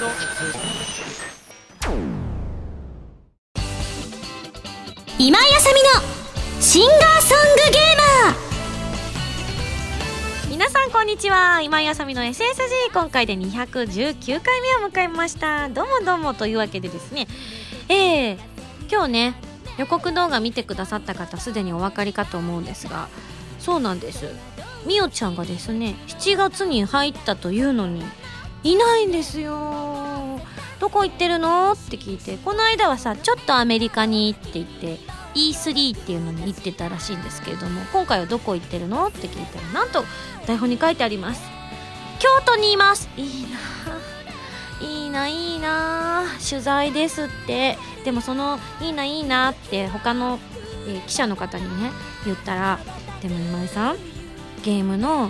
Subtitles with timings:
[0.00, 0.08] 今
[5.38, 5.90] 井あさみの
[6.58, 15.68] シンガーソングゲーマー皆さんこんにちは今井あさみの SSG 今回で219回目を迎えました。
[15.68, 17.26] どうもどうもというわけでですね
[17.90, 18.38] えー、
[18.90, 19.34] 今日ね
[19.76, 23.10] 予告動画見てくださった方すでにお分かりかと思うんですが
[23.58, 24.24] そうなんです。
[24.86, 28.02] みおちゃんがですね7月に入ったというのに
[28.62, 30.40] いないんですよ。
[30.78, 31.72] どこ行ってるの？
[31.72, 32.36] って聞いて。
[32.38, 34.98] この間はさちょっとアメリカにって言って
[35.34, 39.06] E3 っていうのに行ってたらしいんですけれども今回はどこ行ってるの？
[39.06, 40.04] って聞いたらなんと
[40.46, 41.42] 台本に書いてあります。
[42.18, 43.08] 京都にいます。
[43.16, 43.58] いいな。
[44.86, 46.24] いいないいな。
[46.48, 47.78] 取材ですって。
[48.04, 50.38] でもそのいいないいなって他の、
[50.86, 51.90] えー記者の方にね
[52.24, 52.78] 言ったら
[53.20, 53.96] でも今井さん
[54.62, 55.24] ゲームの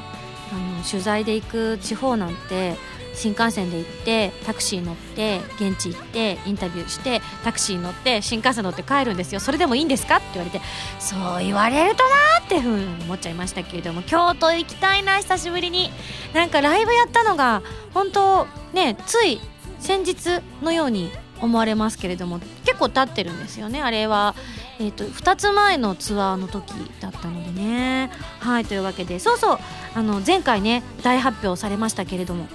[0.52, 2.76] あの取材で行く地方なんて
[3.14, 9.40] 新幹線で行ってタクシー乗って現地行ってインタビューしてタクシー乗って新幹線乗って帰るんですよ。
[9.40, 10.60] それでもいいんですかって言われて
[10.98, 15.90] そう言われるとなーってふうに思っちゃいましたけれども京都行きたいな久しぶりに。
[16.32, 19.40] なんかライブやったのが本当ねつい
[19.80, 23.82] 先日のように思われますけれども結構経ってるんですよね。
[23.82, 24.34] あれは、
[24.78, 28.10] えー、と2つ前のツアーの時だったのでね。
[28.38, 29.58] はいというわけでそうそう
[29.94, 32.46] あの前回ね大発表されましたけれども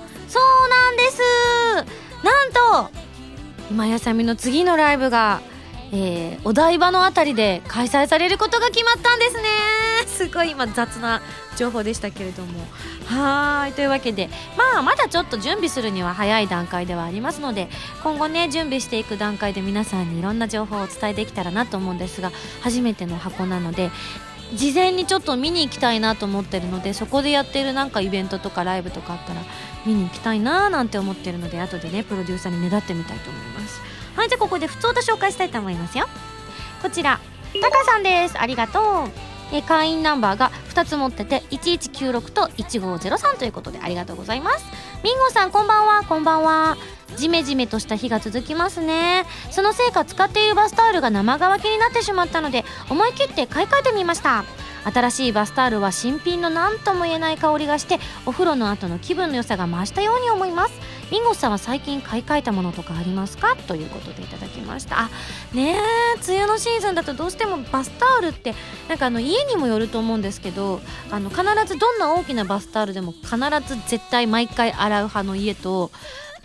[0.96, 1.22] です。
[2.24, 2.92] なんと
[3.70, 5.42] 今やさみの次のライブが、
[5.92, 9.44] えーお台場のあたりで開催されることが決まったんですね。
[10.06, 11.22] すごい今雑な
[11.58, 12.68] 情報でしたけれども。
[13.06, 13.74] はい。
[13.74, 17.70] というわけでまあまだちょっと準備するには早い段階ではありますので
[18.04, 23.92] 今後ね準備していく段階で皆さんにいろんな情報をお伝えできたらなと思うんですが初めての箱なので
[24.54, 29.42] 事前にちょっと見に行きたいなと思ってるのでそこでやってるなんかイベントとかライブとかあったら
[29.86, 33.82] 見に行きたいなーなんて思ってるので後でねプロデューサーにねだってみたいと思います。
[34.16, 36.08] はいじゃあここで普通と紹介したいと思いますよ。
[36.82, 37.20] こちら
[37.62, 38.40] タカさんです。
[38.40, 39.10] ありがとう。
[39.52, 44.66] え会員ナンバーが2つ持ってて1196と1503ということでありがとうございます。
[45.04, 46.04] ミンゴさんこんばんは。
[46.04, 46.78] こんばんは。
[47.16, 49.26] ジメジメとした日が続きますね。
[49.52, 54.44] そのせいか使っているバスタオルが生乾きになってしまったので思い切って買い替えてみました。
[54.86, 60.74] 新しいバスタオルは新品の何とも言えない香りがしてお風呂の後の気分の良さが増したように思います。
[61.12, 63.56] ミンゴさんは最近買い替えたものとかありますか？
[63.56, 65.00] ということでいただきました。
[65.00, 65.10] あ
[65.54, 65.80] ねえ
[66.28, 68.54] 梅雨のシーズンだとどうしてもバスタオルって
[68.88, 73.38] なんかあの家にもよると思うんですけどあの必ずどんな大きなバスタオルでも必
[73.68, 75.92] ず絶対毎回洗う派の家と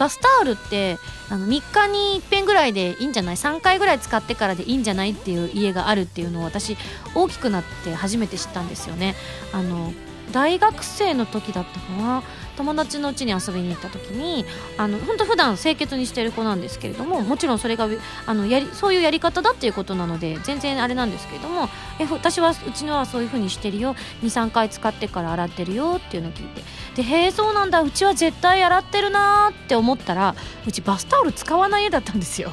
[0.01, 6.79] バスタオルってあの3日に1遍ぐらいでいいんじゃない？3回ぐらい使ってからでいいんじゃないっていう家があるっていうのを私
[7.15, 9.15] 大きくなって初めて知ったんですよね。
[9.53, 9.93] あの
[10.33, 12.23] 大学生の時だったかな？
[12.61, 14.45] 友達の家に遊びに行った時に
[14.77, 17.89] あの本当普段清潔にしてる子なんですけれどももちろんそれが
[18.27, 23.97] あのやりそういうやり方だっていうことなので全然あれなんですけれどもえ私はうちのはそういう風にしてるよ。
[24.23, 26.63] 23回使ってから洗ってるよっていうのを聞いて。
[26.97, 27.81] でへえそうなんだ。
[27.81, 30.35] うちは絶対洗ってるなーって思ったら
[30.67, 32.53] うちバスタオル使わない家だったんですよ。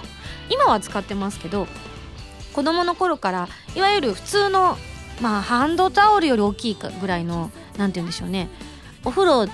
[0.50, 1.68] 今は使ってますけど
[2.54, 4.78] 子供の頃からいわゆる普通の
[5.22, 8.50] まあハンドタオルより大きいぐらいのなんて言うんでしょうね。
[9.04, 9.48] お風呂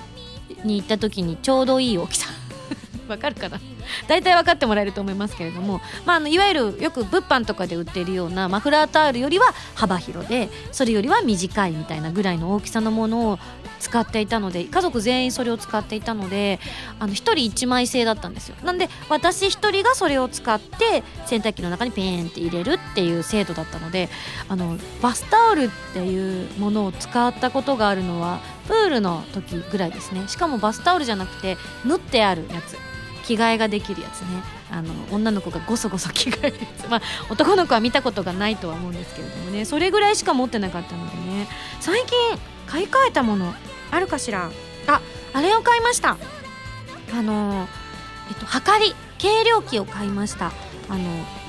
[0.64, 2.28] に行った時にちょうどいい大きさ。
[3.08, 3.60] わかるかな？
[4.08, 13.38] 大体分かってもらえると思いますけれども、まあ、あのいわゆるよく物販とかで売ってるようなマフラータオルよりは幅広でそれよりは短いみたいなぐらいの大きさのものを
[13.84, 16.58] 使っていたので家族全員それを使っていたので
[16.98, 18.56] あの1人1枚製だったんですよ。
[18.64, 24.08] なんで私1人がそれを使って洗濯機の中にペーンって入れるっていう制度だったので
[24.48, 30.26] あのバスタオルっていうものを使ったことがあるのはプールの時ぐらいですね。
[30.28, 32.93] しかもバスタオルじゃなくて縫ってあるやつ。
[33.24, 34.26] 着替えができるやつね。
[34.70, 36.88] あの女の子がごそごそ着替えるやつ。
[36.88, 39.64] まあ男の子は見たことがないとは思うんですけれどもね。
[39.64, 41.48] それぐらいしか持ってなかったのでね。
[41.80, 43.54] 最近買い替えたもの
[43.90, 44.50] あるかしら？
[44.86, 45.00] あ
[45.32, 46.16] あれを買いました。
[47.12, 47.66] あの
[48.28, 48.94] えっとはかり。
[49.16, 50.52] 計量器を買いました。
[50.90, 51.04] あの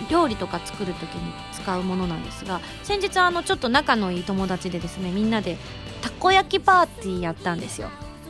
[0.10, 5.58] 料理とか作る時に使うものなんですが先日あのちょっと仲のいい友達でですねみんなで
[6.02, 7.90] たこ焼きパーティーやったんですよ。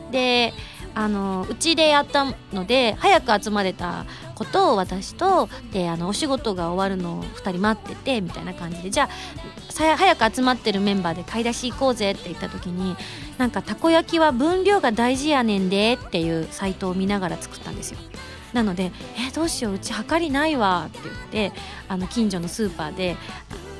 [0.09, 0.55] で
[0.95, 8.89] あのうちでやったので早く集まれたことを私とであのお仕事が終わるのを2人待っててみたいな感じで。
[8.89, 9.09] じゃあ
[9.75, 12.95] さ早く集まってるメンバーで買い出し行こうぜって言った時に
[13.37, 17.99] なんかたこ焼きは分量が大事やねんでっていうサイトを見ながら作ったんですよ。
[18.53, 21.59] なので「えどうしよううちはかりないわ」って言って
[21.89, 23.17] あの近所のスーパーで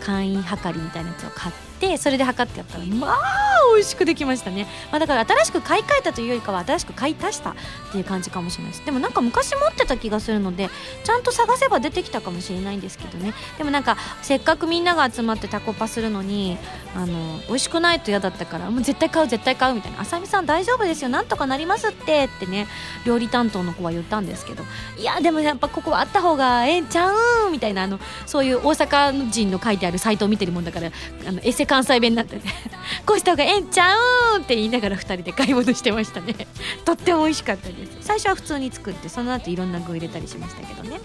[0.01, 3.44] 簡易はかりみたいなやつを買ってそれで測ってやったらまあ
[3.75, 7.56] 美味しくできましたね、まあ、だから新しく買い替えたというよりかは新しく買い足したっ
[7.92, 8.86] ていう感じかもしれないです。
[8.86, 10.69] でもなんか昔持ってた気がするので
[11.04, 13.33] ちゃんと探せば出てきたかもしれないんですけどね。
[13.57, 16.57] でもなんかせっかくみんなが集まってタコパするのに
[16.95, 21.10] あの美味しくないと嫌だったからもう絶対買う絶対買うみたいな「あさみさん大丈夫ですよ。
[21.10, 22.68] なんとかなりますって」ってね
[23.06, 24.63] 料理担当の子は言ったんですけど。
[24.98, 30.92] いやでもやっぱここはあった方がええんちゃうみたいなあのそういう大阪人の書いてあるサイトを見てるもんだから
[31.27, 32.44] あのエセ関西弁になってね。
[33.06, 33.95] こうした方がええんちゃ
[34.38, 36.35] うって言いながら2人で買い物してましたね。
[36.85, 37.97] とっても美味しかったです。
[38.01, 41.00] 最初は普通に作ってその後いろんな具入れたりしましたけどね。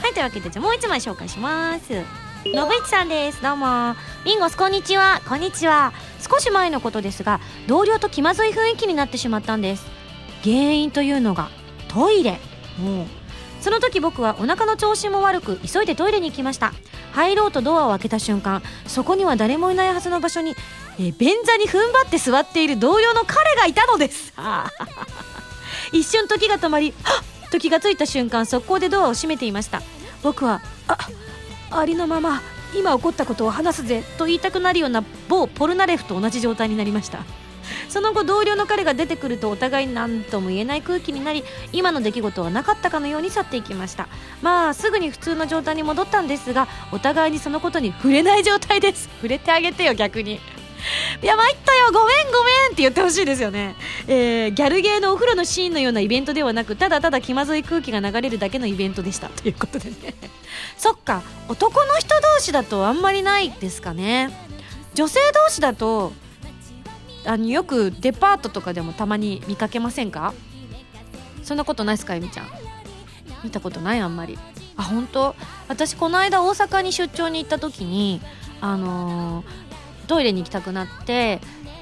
[0.00, 1.92] はいというわけでじゃあもう1枚紹介します。
[2.46, 3.42] のぶいちさんです。
[3.42, 3.96] どうも。
[4.24, 5.20] ミンゴスこんにちは。
[5.28, 5.92] こんにちは。
[6.20, 9.84] 少し前のことですが同僚と気まずい雰囲気になってしまったんです。
[10.42, 11.50] 原因というのが
[11.88, 12.38] トイレ。
[12.78, 13.06] もう
[13.60, 16.72] その時僕はお腹の調子も悪く急いでトイレに行きました。
[17.12, 20.54] 入ろうとドアを開けた瞬間そこには誰もいないはずの場所に、
[20.98, 24.32] えー便座に踏ん張って座っている同僚の彼がいたのです。
[25.92, 29.82] 一瞬時が止まりはっと気がついた瞬間速攻でドアを閉めていました。
[30.22, 30.98] 僕はあ
[31.70, 32.42] ありのまま
[32.74, 37.20] 今起こったことを話すぜと言いたくなるような某ポルナレフと同じ状態になりました。
[37.88, 44.08] その後同僚の彼が出てくるとお互い何とも言えない空気になり今の出来事はなかったかのように去っていきました。
[44.42, 49.08] まあすぐに普通の状態に戻ったんですがお互いにそのことに触れない状態です。
[49.16, 50.40] 触れてあげてよ逆に。
[51.22, 51.86] いや参ったよ。
[51.92, 53.74] ごめんごめんって言ってほしいですよね、
[54.06, 59.28] えーギャルゲーのお風呂のシーンのようなイベントではなくただただ気まずい空気が流れるだけのイベントでした。
[59.28, 59.96] ということでね。
[60.78, 61.22] そっか。
[61.48, 64.30] 男の人同士だとあんまりないですかね。
[64.94, 66.12] 女性同士だと
[67.24, 70.34] あのよくデパートとかでもたまに見かけませんか？
[71.42, 72.48] そんなことないですかえみちゃん？
[73.44, 74.38] 見たことないあんまり。
[74.76, 75.34] あ本当？
[75.68, 78.20] 私この間大阪に出張に行った時に
[78.60, 79.65] あのー
[80.06, 81.40] トイレに行きたくなって、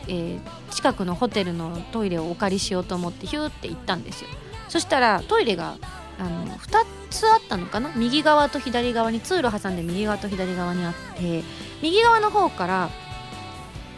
[0.08, 0.40] えー
[0.74, 4.30] 近くのホテルのトイレをお借りしようと思ってヒューって行ったんですよ。
[4.68, 5.76] そしたらトイレが
[6.18, 7.92] あの2つあったのかな？
[7.94, 11.44] 右側と左側に通路挟んで右側と左側にあって
[11.80, 12.90] 右側の方から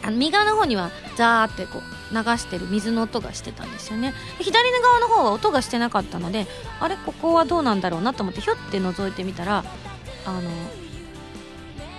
[0.03, 4.13] あの右側の方にはザーってこう流してる水の音がしてたんですよね。
[4.37, 6.45] で左側の方は音がしてなかったので
[6.79, 9.65] あれここはどうなんだろうなと思ってひょって覗いてみたら
[10.27, 10.51] あの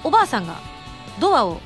[0.05, 0.61] おばあさんが
[1.21, 1.61] ドアを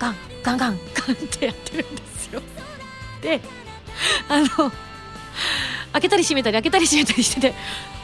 [0.00, 2.42] ガンガンガンガンってやってるんですよ。
[3.22, 3.40] で
[4.28, 4.72] あの
[5.92, 7.54] 開けたり閉めたり開けたり閉めたりしてて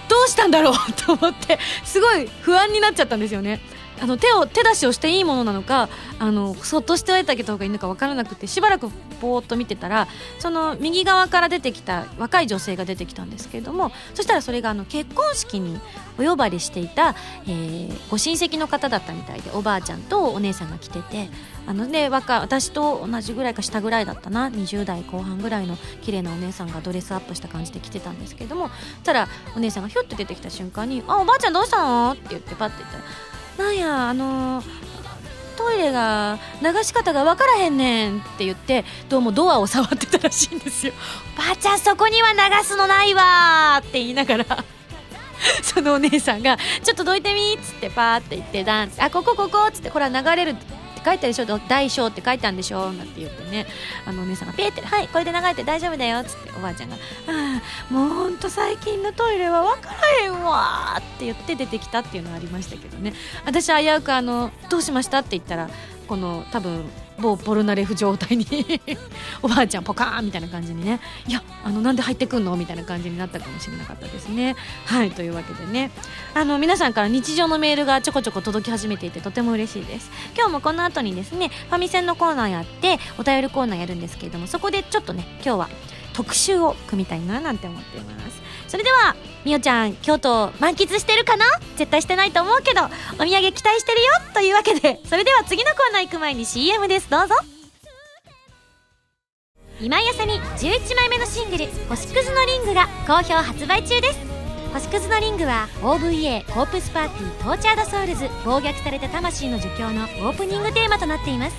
[0.08, 3.60] どうしたんだろうと思ってすごい不安になっちゃったんですよね。
[4.00, 5.88] あの手を手出しをしていいものなのか
[6.18, 8.90] あのそっとしておいてあげた方がいいのか分からなくてしばらく
[9.20, 10.06] ぼーっと見てたら
[10.38, 15.80] その右側から出てきた若い女性が出てきたんですけれどもそしたらそれがあの結婚式に
[16.18, 17.14] お呼ばれしていた、
[17.46, 21.28] えーご親戚の方だったみたいでおばあちゃんとお姉さんが来てて
[21.66, 33.04] あのね若私と同じぐらいか下ぐらいだったな20代後半ぐらいの綺麗なお姉さんがドレスアップした感じで来てたんですけれどもそしたらお姉さんがひょっと出てきた瞬間に「あおばあちゃんどうしたの?」って言ってパッて言ったら
[33.58, 34.62] 「なんやあの
[35.56, 40.92] トイレが流し方が分からへんねん」って言ってどうもドアを触ってたらしいんですよ
[41.36, 44.44] 「ばあちゃんそこには流すのないわ」って言いながら
[45.62, 50.56] そのお姉さんが「ちょっとどいてみ」っつってパーって言ってダンス「あここここ」っつって「ほら流れる」
[51.06, 52.92] 書いたでしょ「大小」って書いたんでしょ？
[52.92, 53.66] なんて言ってね。
[54.04, 56.96] あのお姉さんがピーって「はいこれで流れて大丈夫だよ」っつっておばあちゃんが
[57.90, 63.14] 「もうほんと最近のトイレは分からへんわ」って言って出てきたっていうのはありましたけどね。
[63.44, 65.70] 私危うくあの「どうしました?」って言ったら
[66.08, 68.46] この多分某ポルナレフ状態に。
[69.42, 71.00] おばあちゃんポカーンみたいな感じにね。
[71.26, 72.56] いやあのなんで入ってくんの？
[72.56, 74.56] みたいな感じになったかもしれなかったですね。
[74.84, 75.90] はいというわけでね。
[76.34, 80.10] あの皆さんから日常のメールがちょこちょこ届き始めていてとても嬉しいです。
[80.36, 85.68] 今日もこの後にですねファミセンのコーナーやってお便りコーナーやるんですけれどもそこでちょっとね今日は
[86.12, 88.45] 特集を組みたいななんて思っています。
[88.68, 91.44] それではみおちゃん京都満喫してるかな？
[91.76, 97.08] 絶対してないと思うけどお土産期待してるよというわけでそれでは次のコーナー行く前に CM です。
[97.08, 97.34] どうぞ。
[99.78, 104.18] 今井麻美11枚目のシングル「星屑のリング」が好評発売中です。
[104.72, 111.56] 星屑のリングは OVA コープスパーティー Tortured Souls 暴虐された魂の呪叫のオープニングテーマとなっています。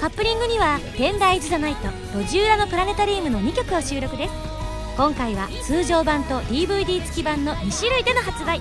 [0.00, 4.53] カップリングには「Tender is the Night」「路地裏のプラネタリウム」の2曲を収録です。
[4.96, 8.60] 今回は通常版と DVD 付き版の2種類での発売。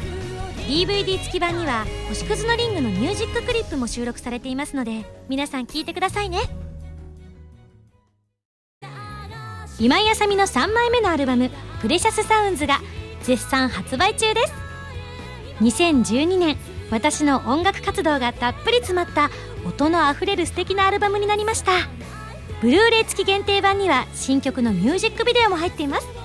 [0.67, 6.39] DVD 付き版には「星屑のリング」のミュージッククリップも収録されていますので皆さん聴いてくださいね。
[9.79, 12.79] 今井あさみの3枚目のアルバム「プレシャスサウンズ」が
[13.21, 14.53] 絶賛発売中です。
[15.61, 16.57] 2012年
[16.89, 19.29] 私の音楽活動がたっぷり詰まった
[19.67, 21.73] 音のあふれる素敵なアルバムになりました。
[22.61, 26.22] ブルーレイ付き限定版には新曲のミュージックビデオも入っています。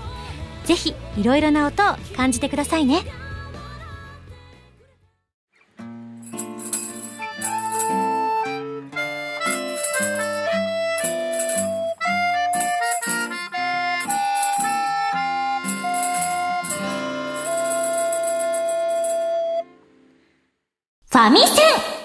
[0.69, 3.01] ぜひいろいろな音を感じてくださいね。
[21.11, 21.63] ファミセ
[21.95, 21.98] ン。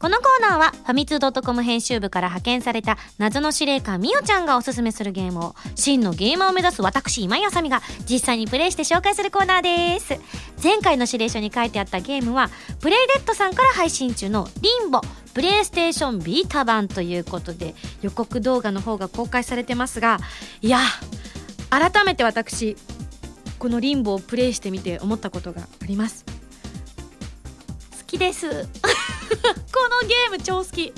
[0.00, 10.18] このコーナーはファミツー .com 編集部から派遣された謎の司令官みおちゃんがおすすめするゲームを真のゲーマーを目指す私今井あさみが実際にプレイして紹介するコーナーです。
[10.62, 12.48] 前回の指令書に書いてあったゲームは
[12.80, 15.02] プレイデッドさんから配信中のリンボ
[15.34, 20.18] プレイステーションビータ版ということで予告動画の方が公開されてますが
[20.62, 20.78] いや
[21.68, 22.74] 改めて私
[23.58, 26.39] このリンボをプレイしてみて思ったことがあります。
[28.10, 28.46] きです。
[28.50, 28.56] こ
[30.02, 30.92] のゲーム超好き。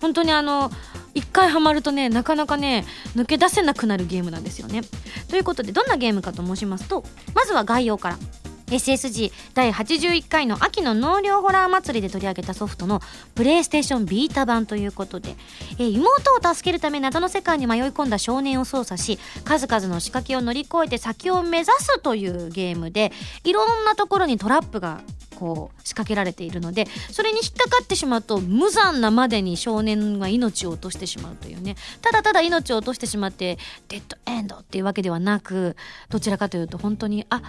[0.00, 0.70] 本当にあの
[1.14, 2.84] 一回ハマるとねなかなかね
[3.16, 4.82] 抜け出せなくなるゲームなんですよね。
[5.28, 8.18] ということでどんなゲームかと申しますとまずは概要から。
[8.66, 13.00] SSG 第81回の秋の納涼ホラー祭りで取り上げたソフトの
[13.34, 15.36] プレイステーションビータ版ということで、
[15.78, 23.12] えー妹を助けるため謎の世界に迷い込んだ少年を操作し数々の仕掛けを乗り越えて先を目指すというゲームで
[23.44, 25.02] いろんなところにトラップが
[25.34, 31.76] こう仕掛けられているのでそれに引っかかってしまうと無残なまでに少年が命を落としてしまうというね。
[32.00, 35.76] ただただ命を落としてしまってデッドエンドっていうわけではなく
[36.08, 37.42] どちらかというと本当にあ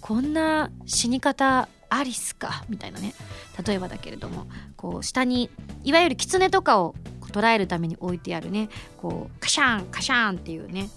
[0.00, 2.64] こんな死に方アリスか？
[2.68, 3.14] みたいなね。
[3.66, 4.46] 例えばだけれども
[4.76, 5.50] こう下に
[5.84, 6.94] いわゆる狐とかを
[7.32, 8.68] 捉えるために置いてあるね。
[9.02, 10.88] こうカシャンカシャンっていうね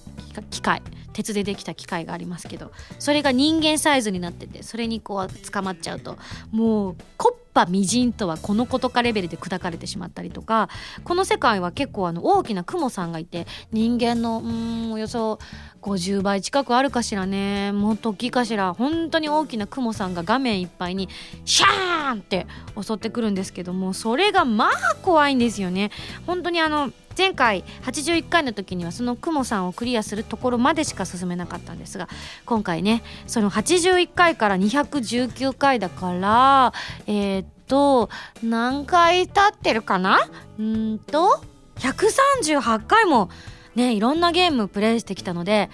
[0.51, 6.17] 機械鉄でできた機械がありますけどそれが人間サイズになっててそれにこう捕まっちゃうと
[6.51, 10.69] もうコッパみじんとはこのことかレベルで砕かれてしまったりとか
[11.03, 15.39] この世界は結構あの大きなクモさんがいて人間のうんおよそ
[15.81, 21.09] 50倍近くあるかしらねもっと大きいかしら本当に大きなクモさんが画面いっぱいに
[21.45, 22.45] シャーンって
[22.79, 25.91] 襲ってくるんですけどもそれがまあ怖いんですよね。
[26.27, 32.09] 本当にあの前回81回の時にはそのクモさんをクリアするところまでしか進めなかったんですが
[32.45, 36.73] 今回ねその81回から219回だから
[37.07, 38.09] えーっと
[38.43, 40.19] 何回経ってるかな？
[40.59, 41.41] うんと
[41.77, 43.29] 138回も
[43.75, 45.69] ねいろんなゲームプレイしてきたので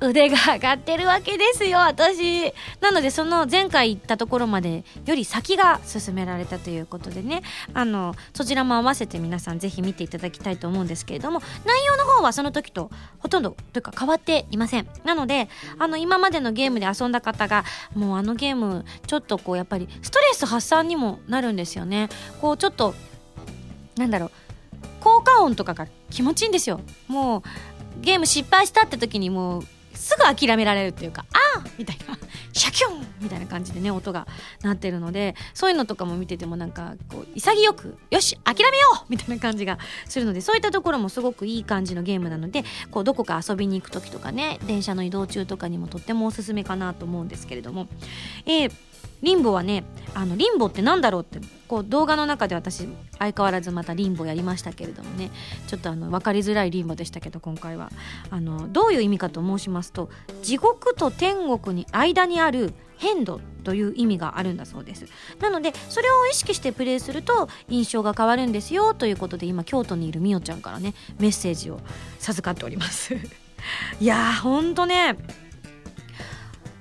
[0.00, 2.52] 腕が上がってるわけですよ私。
[2.80, 7.42] なのでその前回行ったところまでより先が進められたということでね。
[7.74, 14.86] あのそちらも合わせて皆さんぜひ見ていただきたいと思うんですけれども内容の方はその時とほとんどというか変わっていません。
[15.04, 17.64] なのであの今までのゲームで遊んだ方が
[17.94, 22.08] もうあのゲームちょっとこうやっぱりストレス発散にもなるんですよね。
[22.40, 22.94] こうちょっと
[23.96, 24.30] なんだろう
[25.00, 26.80] 効果音とかが気持ちいいんですよ。
[27.08, 27.42] もう
[28.00, 29.62] ゲーム失敗したって時にもう
[30.00, 32.18] すぐ諦められるっていうかあーみたいな。
[32.52, 33.06] シャキュン！
[33.20, 34.26] みたいな感じでね音が
[34.62, 39.06] 鳴ってるのでそういうのとかも見ててもなんかこう潔くよし諦めよう！
[39.08, 47.86] みたいな感じがするのでそういったところもすごくいい感じのゲームなのでこうどこか遊びに行く時とかね電車の移動中とかにもとってもおすすめかなと思うんですけれども。
[48.46, 48.72] えー
[49.22, 49.84] リンボはね
[50.14, 55.30] あのリンボってなんだろうってこう動画の中で私相変わらずまたリンボやりましたけれどもね
[55.66, 57.90] ちょっとあの分かりづらいリンボでしたけど今回は。
[58.30, 60.10] あのどういう意味かと申しますと
[60.42, 65.06] 地獄と天国に間にある変度という意味があるんだそうです。
[65.40, 71.80] なのでそれを意識してプレイすると印象が変わるんですよということで今京都にいるみおちゃんからねメッセージを
[72.18, 73.14] 授かっております。
[74.00, 75.16] いやーほんとね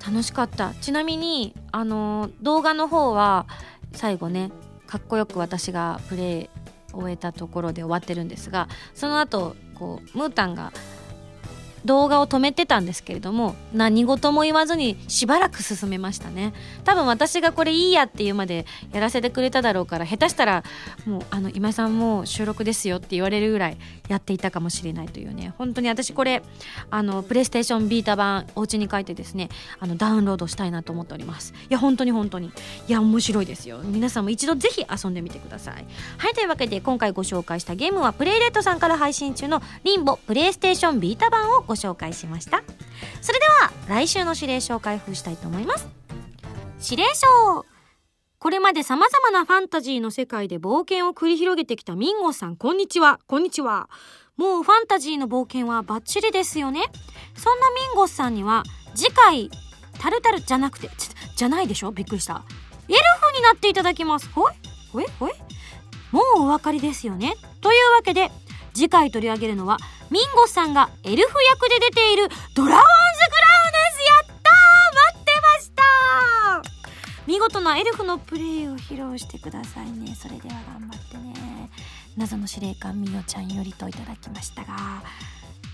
[0.05, 0.73] 楽しかった。
[0.75, 3.45] ちなみにあの動画の方は
[3.93, 4.51] 最後ね
[4.87, 6.49] かっこよく私がプレイ
[6.93, 10.73] 終えたところで終わってるんですがその後こうムータンが
[11.85, 16.53] 動画を止めてたんですけれども何事も言わずにしばらく進めましたね。
[16.83, 20.63] 多分私がこれいいやっていうまでやらせてくれただろうから下手したら
[21.05, 25.53] もうあの今井さんもう収録ですよって言われるぐらいやっていたかもしれないというね。
[25.57, 26.41] 本当に私これ
[26.89, 31.53] あのプレイステーションビータ版お家に帰ってですねあのダウンロードしたいなと思っております。
[31.69, 32.51] いや本当に本当に。
[32.87, 33.79] いや面白いですよ。
[33.83, 35.85] 皆さんも一度ぜひ遊んでみてください。
[36.17, 42.63] はいというわけで今回ご紹介したゲームはプレイレットさんから配信中のリンボプレイステーションビータ版をご紹介しました。
[43.21, 45.87] それでは来週の指令書を開封したいと思います。
[46.83, 47.63] 指令書。
[48.39, 52.55] これまで様々なファンタジーの世界で冒険を繰り広げてきたミンゴさん。
[52.55, 53.19] こんにちは。
[53.27, 53.87] こんにちは。
[54.35, 56.81] もうファンタジーの冒険はバッチリですよね。
[57.35, 58.63] そんなミンゴスさんには
[58.95, 59.51] 次回
[59.99, 61.91] タルタルじゃなくてちじゃないでしょ？
[61.91, 62.43] びっくりした。
[62.87, 64.27] エルフになっていただきます。
[64.29, 64.53] ほい？
[64.91, 65.05] ほい？
[65.19, 65.33] ほい？
[66.11, 67.35] もうお分かりですよね。
[67.61, 68.31] というわけで
[68.73, 69.77] 次回取り上げるのは
[70.11, 74.01] ミンゴさんがエルフ役で出ているドラゴンズクラウンです。
[74.07, 74.69] やったー。
[75.11, 75.83] 待ってました
[77.27, 80.15] 見事なエルフのプレイを披露してくださいね。
[80.15, 81.69] それでは頑張ってね。
[82.17, 85.03] 謎の司令官みよちゃんよりといただきましたが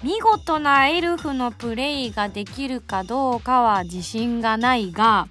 [0.03, 5.27] 見事なエルフのプレイができるかどうかは自信がないが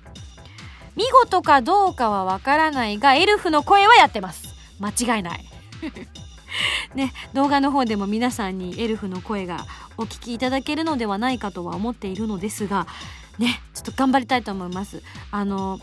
[0.97, 4.55] 見事かどうかはわからないがエルフの声はやってます。
[4.81, 5.45] 間違いない。
[6.95, 12.87] ね動画の方でも皆さんにエルフの声がお聞きいただけるのではないかとは思っているのですが
[13.39, 15.03] ねちょっと頑張りたいと思います。
[15.31, 15.79] あの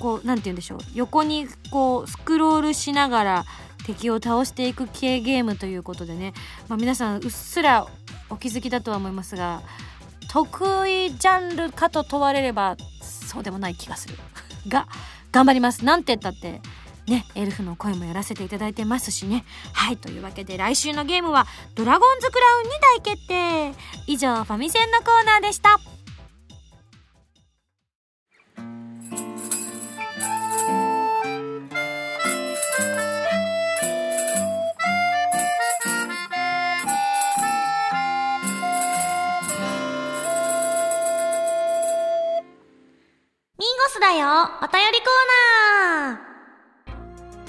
[0.00, 0.78] こう何て言うんでしょう。
[0.94, 3.44] 横にこうスクロールしながら
[3.86, 6.32] 敵を倒していく系ゲームということでね、
[6.68, 7.86] まあ、皆さんうっすら
[8.30, 9.62] お気づきだとは思いますが
[10.32, 14.16] 得意ジャンルかと問われればそうでもない気がする。
[14.68, 14.88] が
[15.32, 15.84] 頑張ります。
[15.84, 16.60] なんて言ったって
[17.06, 19.44] ねエルフの声もやらせていただいてますしね。
[19.72, 23.74] はいというわけで来週のゲームは「ドラゴンズクラウン」に大決定。
[24.06, 25.78] 以上ファミセンのコーナーでした。
[43.56, 44.50] ミンゴスだよ。
[44.62, 45.08] お便りコー
[46.10, 46.33] ナー。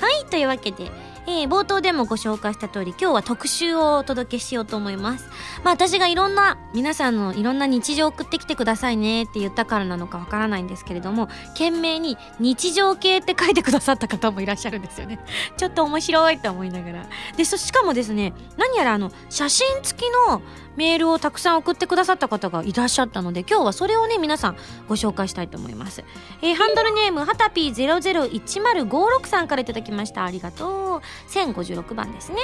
[0.06, 0.92] はいというわけで、
[1.26, 5.28] えー冒頭でもご紹介した通り今日は特集をお届けしようと思います。
[5.64, 15.20] まあ私がいろんな皆さんのいろんな日常を送ってきてくださいねって言ったからなのかわからないんですけれども懸命に日常系って書いてくださった方もいらっしゃるんですよね。
[15.58, 17.10] ちょっと面白いと思いながら。
[17.36, 20.44] でそしかもですね何やらあの写真付きの
[20.76, 26.04] メールをたくさん送ってくださった方がいらっしゃったので今日はそれをね皆さんご紹介したいと思います、
[26.42, 30.26] えーハンドルネームはたぴー001056さんからいただきました。
[30.26, 31.02] ありがとう。
[31.30, 32.38] 1056番ですね。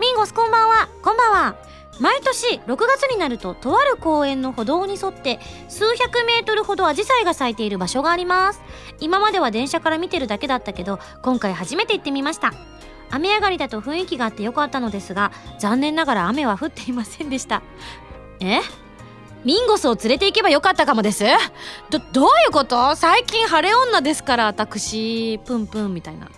[0.00, 0.88] ミンゴスこんばんは。
[1.02, 1.56] こんばんは。
[2.00, 8.62] 毎年6月になるととある公園の歩道に沿って数百メートルほどアジサイが咲いている場所があります。
[9.00, 12.52] 今までは電車から見てるだけだったけど今回初めて行ってみました。
[13.10, 17.62] 雨上がりだと雰囲気があってよかったのですが残念ながら雨は降っていませんでした。
[18.40, 18.60] え？
[19.42, 21.24] ミンゴスを連れて行けばよかったかもです？
[21.88, 22.94] どどういうこと？
[22.94, 26.28] 最近晴れ女ですから私プンプンみたいな。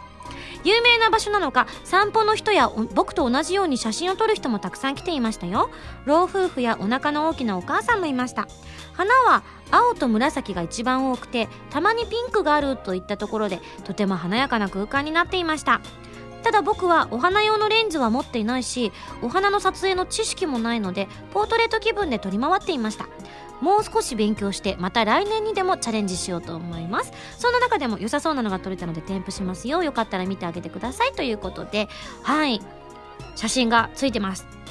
[0.65, 5.71] 有名な場所なのか散歩の人や僕と同じように写真を撮る人もたくさん来ていましたよ。
[6.05, 8.47] 老夫婦やお腹の大きなお母さんもいました。
[8.93, 15.81] 花は青と紫が一番多くてたまにピンクがあるといったところでとても華やかな空間になっていました。
[16.43, 23.07] ただ僕はお花用のレンズは持っていないしお花の撮影の知識もないのでポートレート気分で撮り回っていました。
[23.61, 27.13] もう少し勉強してまた来年にでもチャレンジしようと思います。
[27.39, 29.85] そんな中でも良さそうなのが撮れたので添付しますよ。
[29.85, 31.13] よかったら見てあげてください。
[31.13, 31.89] ということで
[32.25, 32.61] はい。
[33.37, 34.62] 写真がついてます。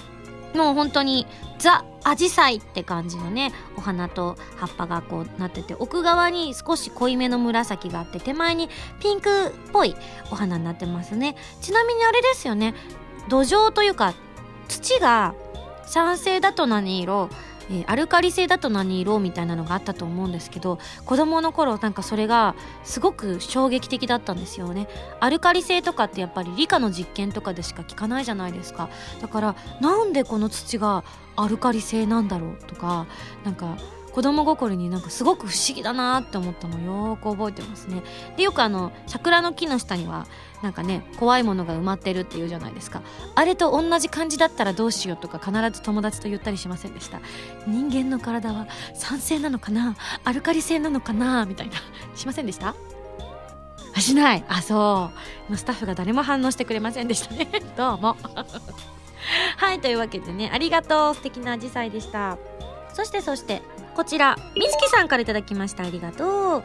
[0.55, 1.27] もう本当に
[1.59, 9.95] ザ・アジサイって感じのねお花と葉っぱがこうなってて奥側に少し濃いめの紫があって手前にピンクっぽい
[10.31, 11.35] お花になってますね。
[11.61, 12.73] ちなみにあれですよね。
[13.29, 14.13] 土壌というか
[14.67, 15.35] 土が
[15.85, 17.29] 酸性だと何色？
[17.71, 24.87] えーアルカリ性だと何色みたいなのがあったと思うんですけど子供の頃なんかそれがすごく衝撃的だったんですよね。
[25.19, 28.89] アルカリ性とかってやっぱり理科の実験とかでしか聞かないじゃないですか。
[29.21, 31.03] だからなんでこの土が
[31.35, 33.07] アルカリ性なんだろうとか
[33.45, 33.77] なんか
[34.13, 37.15] 子供心になんかすごく不思議だなって思ったのよ。
[37.15, 38.03] ーく覚えてますね。
[38.35, 40.27] でよくあの桜の木の下には
[40.61, 43.01] なんかね怖いものが埋まってるっていうじゃないですか。
[43.35, 47.21] あれと同じ感じだったらどうしようとか必ず友達と言ったりしませんでした。
[47.67, 49.95] 人間の体は酸性なのかな？
[50.25, 51.45] アルカリ性なのかな？
[51.45, 51.73] みたいな。
[52.15, 52.75] しませんでした？
[53.95, 54.43] あしない。
[54.49, 55.11] あそ
[55.49, 55.55] う。
[55.57, 57.49] スタッフが誰も反応してくれませんでしたね。
[57.77, 58.17] どうも。
[59.57, 61.15] はいというわけでねありがとう。
[61.15, 62.37] 素敵なアジサイでした。
[62.93, 63.61] そしてそして。
[63.95, 65.83] こちらみつきさんからいただきました。
[65.83, 66.63] ありがとう。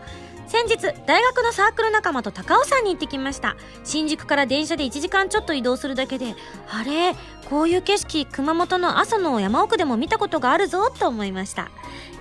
[0.48, 3.56] 先日大学のサークル仲間と高尾山に行ってきました。
[3.82, 6.36] 新宿から電車で1時間ちょっと移動するだけで
[6.70, 7.16] あれ？
[7.50, 11.70] こういう景色熊本の朝の山奥でも見たことがあるぞと思いました。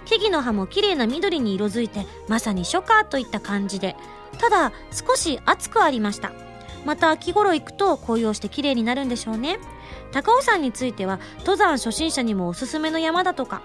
[0.06, 3.96] 木々の葉も綺麗な緑に色づいてまさに初夏といった感じで。
[4.40, 6.32] ただ少し暑くありました。
[6.84, 9.60] また秋頃行くと紅葉して綺麗になるんでしょうね。
[10.12, 13.62] 高尾山については登山初心者にもおすすめの山だとか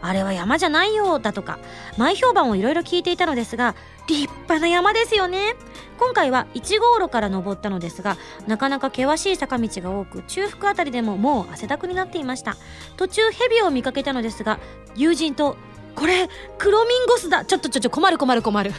[0.00, 1.58] あれは山じゃないよだとか
[1.96, 3.74] 前評判をいろいろ聞いていたのですが
[4.06, 5.56] 立派な山ですよね。
[5.98, 12.56] 今回は1号路から登ったのですがなかなか険しい坂道が多く中腹辺りでももう汗だくになっていました。
[12.96, 14.60] 途中蛇を見かけたのですが
[14.94, 15.56] 友人と
[15.98, 17.44] これ黒ミンゴスだ。
[17.44, 18.72] ちょっとちょっと困る困る困る。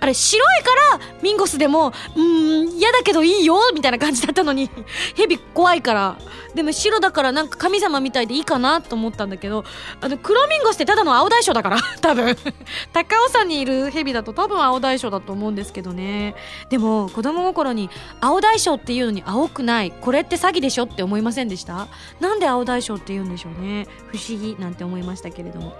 [0.00, 4.70] あれ白いからミンゴスでもうーん嫌だけどいいよみたいな感じだったのに。
[5.14, 6.16] ヘビ怖いから。
[6.54, 9.64] でも白だからなんか神様みたいでいいかなと思ったんだけど
[10.02, 12.36] あの黒ミンゴスってただの青大将だから 多分。
[12.94, 16.34] 高尾山にいるヘビだと多分青大将だと思うんですけどね。
[16.70, 17.90] でも子供心に
[18.22, 19.92] 青大将っていうのに青くない。
[20.00, 21.88] これって詐欺でしょって思いませんでした？
[22.20, 23.86] なんで青大将って言うんでしょうね。
[24.10, 25.74] 不思議なんて思いましたけれども。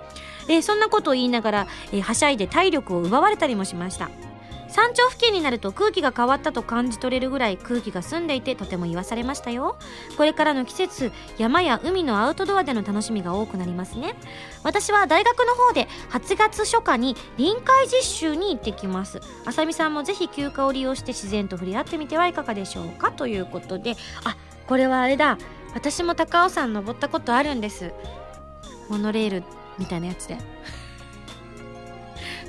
[0.49, 4.11] えーそんなことを言いながら、えーはしゃいで体力を奪われたりもしました。
[4.69, 9.77] 山頂付近になると空気が変わったと感じ取れるぐらい空気が澄んでいてとても言わされましたよ。
[10.17, 14.15] これからの季節山や海のアウトドアでの楽しみが多くなりますね。
[14.65, 19.21] 私は大学の方で8月初夏に臨海実習に行ってきます。
[19.45, 23.13] あさみさんもぜひ休暇を利用して自然と触れ合ってみてはいかがでしょうか？
[23.13, 25.37] ということであこれはあれだ。
[25.75, 27.93] 私も高尾山登ったことあるんです。
[28.89, 29.45] モノレール
[29.83, 30.39] みたいなやつで。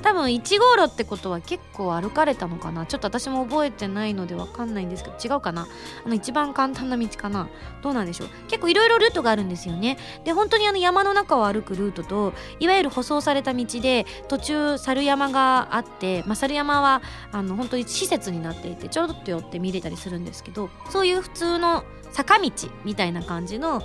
[0.02, 2.84] 多分1号路ってことは結構歩かれたのかな。
[2.84, 5.66] ちょっと私も覚えてないので分かんないんですけど違うかな。
[6.04, 7.48] あの一番簡単な道かな。
[7.82, 8.28] どうなんでしょう。
[8.48, 9.96] 結構いろいろルートがあるんですよね。
[10.24, 22.50] で本当にあの山の中を歩くルートといわゆる舗装された道で途中猿山があって、まあ、猿山はあの本当に施設になっていてちょろっと寄って見れたりするんですけどそういう普通の坂道
[22.84, 23.82] みたいな感じの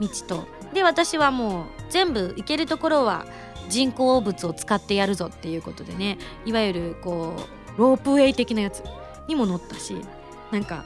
[0.00, 0.58] 道と。
[0.72, 3.26] で私はもう全部行けるところは
[3.68, 6.18] 人工物を使ってやるぞっていうことでね。
[6.46, 7.34] いわゆるこ
[7.76, 8.82] うロープウェイ的なやつ
[9.26, 9.96] にも乗ったし
[10.50, 10.84] なんか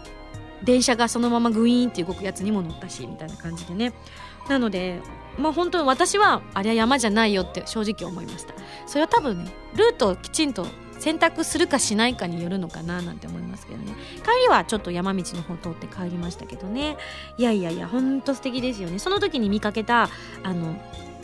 [0.63, 3.93] 電車がそのままグイーンって動くやつにも乗ったしみたいな感じでね。
[4.49, 5.01] なので
[5.39, 8.55] まあ本当に私はあれは山じゃないよって正直思いました。
[8.87, 10.67] それは多分ねルートをきちんと
[11.03, 13.93] 選択するかしないかによるのかななんて思いますけどね。
[14.23, 16.97] 帰りはちょっと山道の方通って帰りましたけどね。
[17.39, 19.01] いやいやいやほんと素敵ですよね。
[19.01, 20.09] その時に見かけた
[20.45, 20.77] あの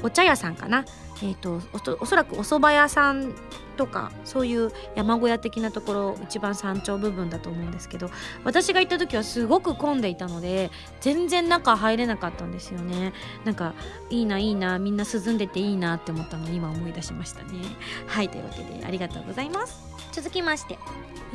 [0.02, 0.84] お茶屋さんかな。
[1.22, 3.32] えー、とおそおそらくお蕎麦屋さん
[3.78, 8.10] とかそういう山小屋的なところ一番山頂部分だと思うんですけど
[8.44, 13.14] 私が行った時はすごく混んでいたので全然中入れなかったんですよね。
[13.44, 13.74] なんか
[14.10, 17.60] いいないいなみんな涼んでていいなって思ったのに今思い出しましたね。
[18.06, 19.88] はいというわけでありがとうございます。
[20.12, 20.78] 続きまして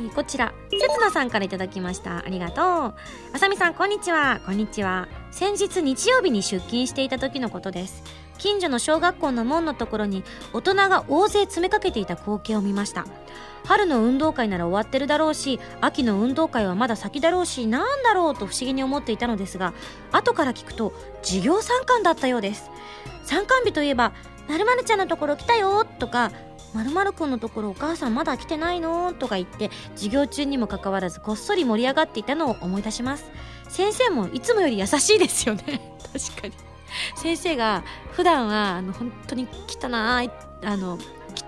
[0.00, 2.18] えこちらせつなさんからいただきました。
[2.18, 2.94] ありがとう。
[3.32, 4.40] あさみさんこんにちは。
[4.44, 5.08] こんにちは。
[5.30, 8.23] 先日日曜日に出勤していた時のことです。
[8.38, 13.06] 近所の小学校の門のところに大人が大勢詰めかけていた光景を見ました。
[13.66, 19.72] 春の運動会なら終わってるだろうし秋の運動会はまだ先だろうしなんだろうと不思議に思っていたのですが
[20.12, 20.92] 後から聞くと
[21.22, 22.70] 授業参観だったようです。
[23.24, 24.12] 参観日といえば
[24.48, 26.30] 「まるちゃんのところ来たよ」とか
[26.74, 33.30] 「まるくんのところお母さんまだ来てないの?」とか言って授業中にもかかわらずこっそり盛り上がっていたのを思い出します。
[33.68, 35.96] 先生もいつもより優しいですよね。
[36.12, 36.73] 確かに。
[37.16, 39.88] 先生が普段はあの本当に汚
[40.22, 40.30] い
[40.66, 40.98] あの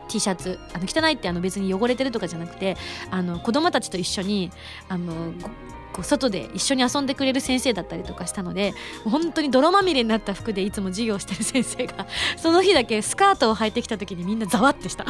[0.09, 2.77] T シャツあの汚いってあの別に汚れてるとかじゃなくて
[3.11, 4.51] あの子供たちと一緒に
[4.89, 5.33] あの
[6.03, 12.07] 外で一緒に遊んでくれる先生だったりとかしたので本当に泥まみれになった服でいつも授業してる先生が
[12.37, 15.07] その日だけスカートを履いてきた時にみんなざわってした。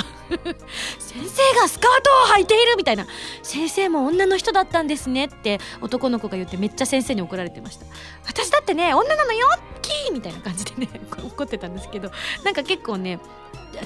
[0.99, 3.07] 先生がスカートを履いているみたいな。
[3.43, 7.87] 先生も女の人だったんですねって男の子が言ってめっちゃ先生に怒られてました。
[8.27, 10.89] 私だってね女なのよキーみたいな感じでね
[11.25, 12.11] 怒ってたんですけど
[12.45, 13.19] なんか結構ね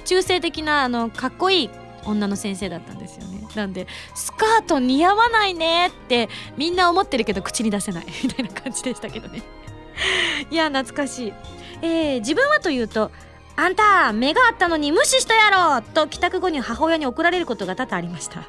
[0.04, 1.70] 中性的なあのかっこいい
[2.04, 3.46] 女の先生だったんですよね。
[3.54, 8.06] なんでスカート似合わないねってみんな思ってるけど口に出せない。
[8.22, 9.42] みたいな感じでしたけどね。
[10.50, 11.32] いや懐かしい、
[11.82, 13.10] えー自分はというと
[13.56, 18.44] あんた目があったのに無視したやろと帰宅後に母親に怒られることが多々ありました。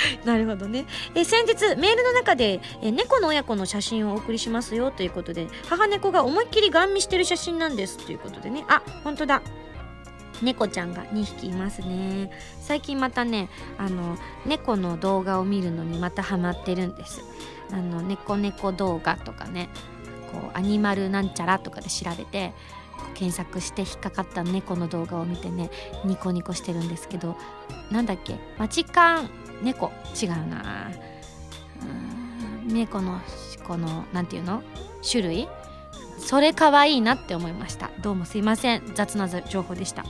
[0.24, 8.64] なるほどね、え先日メールの中で、え猫の親子の写真をお送りしますよということで母猫が思いっきりガン見してる写真なんですということでね。
[8.68, 9.42] あ本当だ。
[10.42, 12.30] 猫ちゃんが2匹いますね。
[12.60, 17.24] 最近またねあの猫の動画を見るのにまたハマってるんです。
[17.72, 19.70] あの猫猫動画とかね
[20.30, 22.52] こうアニマルなんちゃらとかで調べて
[23.14, 25.70] 検索して引っかかった猫の動画を見てね
[26.04, 27.36] ニコニコしてるんですけど
[27.90, 28.38] なんだっけ？
[28.58, 29.45] マチカン。
[29.62, 29.90] 猫
[30.20, 30.90] 違うな。
[32.66, 33.20] 猫の
[33.66, 34.62] このなんていうの？
[35.08, 35.48] 種類？
[36.18, 37.90] それ可愛いなって思いました。
[38.00, 38.82] どうもすいません。
[38.94, 40.04] 雑な情報でした。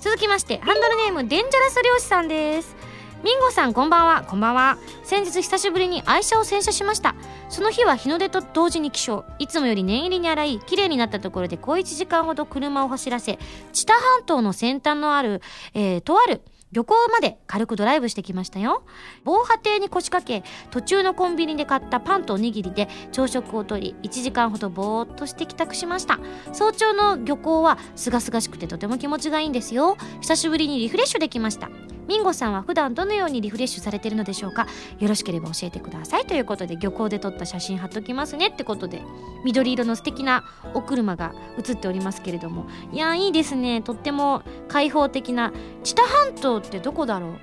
[0.00, 2.76] 続きましてハンドルネームデンジャラス漁師さんです。
[3.22, 4.22] ミンゴさんこんばんは。
[4.22, 4.78] こんばんは。
[5.02, 7.14] 先日久しぶりに愛車を洗車しました。
[7.50, 9.24] その日は日の出と同時に起床。
[9.38, 13.38] いつもより念入りに洗い綺麗になったところで小1時間ほど車を走らせ
[13.72, 15.42] 知多半島の先端のある、
[15.74, 16.40] えー、とある
[16.72, 18.84] 旅行まで軽くドライブしてきましたよ。
[19.24, 26.20] 防波堤に腰掛け途中のコンビニで買ったパンとおにぎりで朝食をとり1時間ほどぼーっとして帰宅しました。
[26.52, 29.96] 早朝の漁港は清々しくてとても気持ちがいいんですよ。
[30.20, 31.70] 久しぶりにリフレッシュできました。
[32.10, 34.66] ミンゴさんは普段どのようにリフレッシュされてるのでしょうか？
[34.98, 36.26] よろしければ教えてください。
[36.26, 39.00] ということで漁港で撮った写真貼っときますねってことで
[39.44, 40.42] 緑色の素敵な
[40.74, 42.66] お車が写っておりますけれども。
[42.92, 43.80] いやいいですね。
[43.80, 45.52] とっても開放的な
[45.84, 47.38] 知多半島ってどこだろう？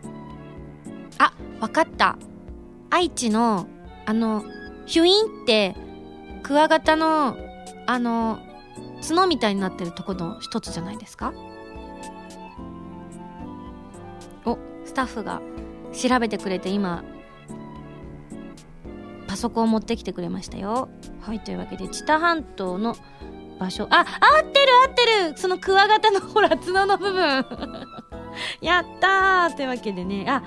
[1.18, 2.18] あわかった。
[2.90, 3.68] 愛知の
[4.06, 4.44] あの
[4.86, 5.78] ヒュインって
[6.44, 7.38] クワガタの
[7.86, 8.40] あの
[9.02, 11.34] 角みたいになってるとこの一つじゃないですか？
[14.98, 15.42] タッフが
[15.94, 17.04] 調べてくれて今
[19.28, 20.90] パソコンを持ってきてくれましたよ。
[21.22, 22.96] はいというわけで知多半島の
[23.60, 23.88] 場所。
[23.92, 25.38] あ合ってる合ってる。
[25.38, 27.46] そのクワガタのほら角の部分。
[28.62, 29.56] やったー。
[29.56, 30.26] というわけでね。
[30.28, 30.42] あ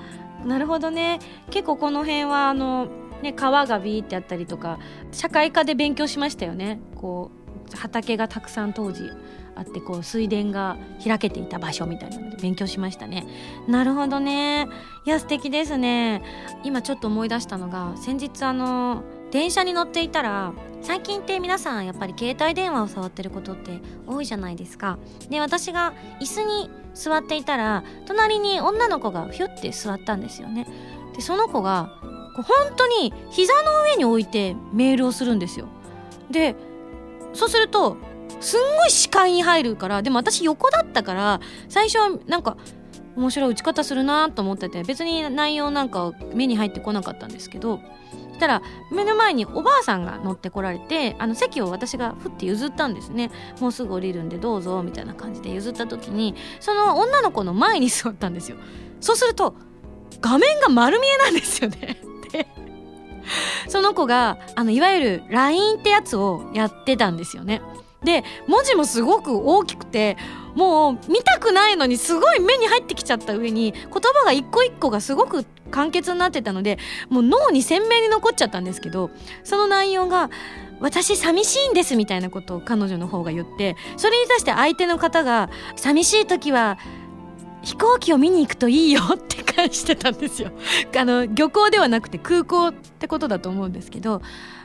[0.45, 1.19] なるほどね。
[1.49, 2.87] 結構この辺はあの
[3.21, 4.79] ね川がビーってあったりとか
[5.13, 6.81] 社会科で勉強しましたよね。
[6.95, 7.40] こう
[7.77, 9.09] 畑がたくさん当時
[9.55, 13.27] あってこう水田が開けていた場所みたいなので勉強しましたね。
[13.67, 14.67] なるほどね。
[15.05, 16.21] いや素敵ですね。
[16.63, 24.97] 今ちょっと思い出したのが先日あの電車に乗っていたら最近って皆さんやっぱり携帯電話を触ってることって多いじゃないですか。
[25.29, 30.67] で私が椅子に座っていたら隣に女の子がひゅって座ったんですよね。
[31.15, 31.91] でその子が
[32.35, 35.67] こう本当に膝の上に置いてメールをするんですよ。
[36.29, 36.55] で
[37.33, 37.97] そうすると
[38.39, 41.39] すんごい視界に入るからでも私横だったから
[41.69, 42.57] 最初はなんか
[43.15, 47.79] 面白い打ち方するなと思ってて別に内容なんか目に入ってこなかったんですけど
[48.29, 53.29] そしたら目の前におばあさんが乗ってこられてあの席を私がふって譲ったんですね。
[53.59, 58.57] もうすぐ降りるんでどうぞみたいな感じで譲った時にその女の子の前に座ったんですよ。
[58.99, 59.53] そうすると
[60.21, 62.01] 画面が丸見えなんですよね。
[62.31, 62.47] で
[63.67, 67.61] その子があのいわゆる LINE ってやつをやってたんですよね。
[68.03, 70.17] で文字もすごく大きくて
[70.55, 79.11] もう見たくないのにすごい目に入ってきちゃった上に言葉が一個一個がすごく簡潔になってたのでもう脳に鮮明に残っちゃったんですけど
[79.43, 80.31] その内容が
[80.81, 86.79] 「私寂しいんです」みたいなことを彼女の方が言ってそれに対して相手の方が「寂しい時は
[87.63, 90.51] 飛行機を見に行くといいよ」って返してたんですよ。
[90.97, 94.21] あの漁港ではなくて空港ってことだと思うんですけど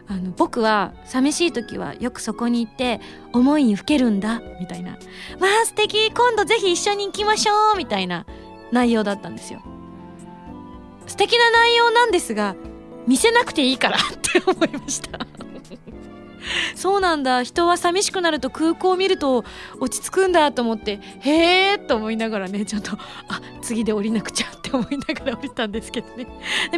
[0.08, 3.00] あの僕は寂しい時はよくそこに行って
[3.32, 4.96] 思いにふけるんだみたいな「わ
[5.62, 6.10] あ素敵。
[6.10, 8.24] 今度ぜひ一緒に行きましょう」みたいな
[8.72, 9.62] 内容だったんですよ。
[11.06, 12.56] 素敵な内容なんですが
[13.06, 15.20] 見せなくていいからって思いました。
[16.76, 17.42] そうなんだ。
[17.42, 19.44] 人は寂しくなると空港を見ると
[19.80, 22.92] 落ち着くんだと思ってへえと思いながらねちょっと
[23.28, 26.26] あ次で降りなくちゃって思いながら降りたんですけどね。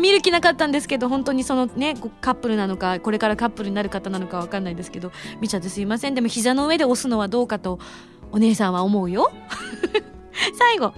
[0.00, 6.14] 見る気なかったんですけど本当にそのねカップルなのかこれからカップルになる方なのか分かんないですけど見ちゃってすいません。
[6.14, 7.78] でも膝の上で押すのはどうかと
[8.32, 9.30] お姉さんは思うよ。
[10.58, 10.92] 最後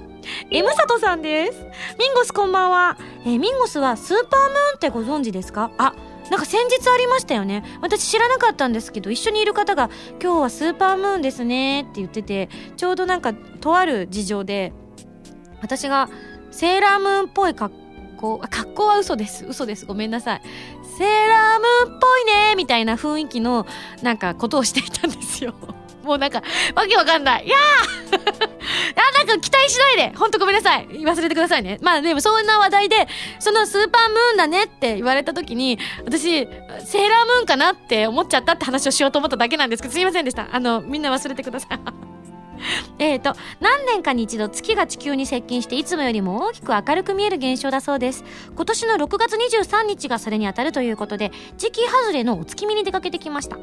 [0.50, 1.58] M 佐藤さんです。
[1.98, 5.70] ミンゴスこんばんは、えー、ミンゴスはスーパームーンってご存知ですか？
[5.78, 5.94] あ
[6.30, 7.64] なんか先日ありましたよね。
[7.80, 9.90] 私知らなかったんですけど一緒にいる方が
[10.22, 14.72] 「今日はスーパームーンですね」って言っててちょうどなんかとある事情で
[15.60, 16.08] 私が
[16.50, 17.74] セーラームーンっぽい格
[18.16, 19.44] 好格好は嘘です。
[19.44, 19.86] 嘘です。
[19.86, 20.42] ごめんなさい。
[20.98, 23.66] セーラームーンっぽいねみたいな雰囲気の
[24.02, 25.54] なんかことをしていたんですよ。
[26.04, 26.42] もうなんか、
[26.74, 27.46] わけわかんない。
[27.46, 27.48] い。
[27.48, 28.19] やー、
[29.30, 30.16] か期待しないで。
[30.16, 30.86] ほんとごめんなさい。
[30.88, 31.78] 忘れてくださいね。
[31.82, 40.48] まあでもそんな話題で、そのスーパームーンだねって言われた時に、私、セーラームーンかなって思っちゃったって話をしようと思っただけなんですけど、すいませんでした。
[40.52, 41.78] あの、みんな忘れてください。
[42.98, 48.24] えっと何年かに一度月が地球に接近していつもよりも大きく明るく見える現象だそうです。
[48.54, 53.56] 今年の6月23日がそれに当たるということで時期外れのお月見に出かけてきました。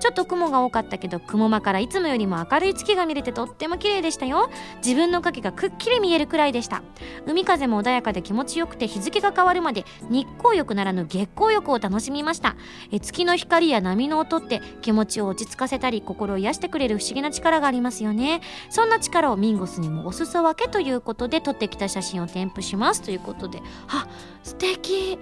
[0.00, 4.50] ちょっと雲が多かったけど雲間からいつもよりも明るい月が見れてとっても綺麗でしたよ。
[4.84, 6.82] 自分の影がくっきり見えるくらいでした。
[7.26, 12.56] 海風も穏やかで気持ちよくて日付が変わるまで日光浴ならぬ月光浴を楽しみました。
[12.92, 18.40] え月の光や波の音って気持ちを落ち着かせたり心を癒してくれる不思議な力がありますよね。
[18.70, 23.62] そんな力をミンゴスにもお裾分けということで撮ってきた写真を添付しますということで。
[23.88, 24.06] あ
[24.42, 25.18] 素敵。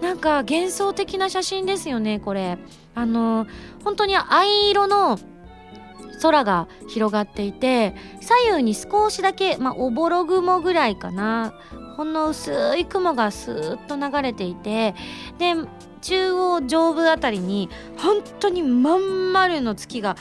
[0.00, 2.58] なんか幻想的な写真ですよねこれ。
[2.94, 3.46] あの
[3.84, 5.18] 本当に藍色の
[6.22, 11.52] 空が広がっていて左右に少しだけ、まあ、おぼろ雲ぐらいかな。
[11.96, 14.94] ほんの薄い雲がスーッと流れていて
[15.38, 15.54] で
[16.00, 17.68] 中央上部あたりに
[17.98, 20.16] 本当にまん丸の月が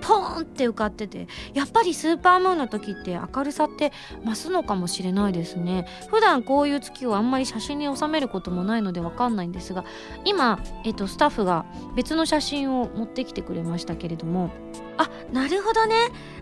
[0.00, 3.92] ポーンって浮かっててやっぱりスーパームーンの時って明るさって
[4.24, 5.86] 増すのかもしれないですね。
[6.08, 9.84] 普段こういう月をあんまり写真に収めることもないのでわかんないんですが
[10.24, 11.64] 今、えっと、スタッフが
[11.96, 14.50] 別の写真を持ってきてくれましたけれども
[15.00, 15.94] あなるほどね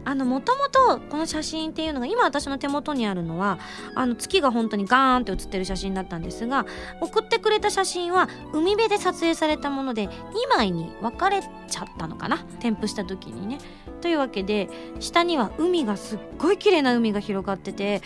[0.05, 3.61] あのもともとこの写真っていうのが今私の手元にあるのは
[3.95, 6.67] あの月が本当にガーンって写ってる写真だったんですが
[7.01, 10.11] 送ってくれた写真は海辺で撮影されたもので2
[10.57, 13.59] 枚に分かれちゃったのかな添付した時にね。
[14.01, 14.69] というわけで
[15.01, 18.01] 下には海がすっごい綺麗な海が広がってて